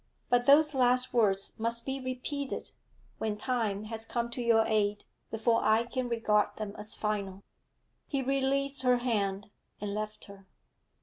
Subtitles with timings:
[0.31, 2.71] But those last words must be repeated
[3.19, 7.43] when time has come to your aid before I can regard them as final.'
[8.07, 10.47] He released her hand, and left her....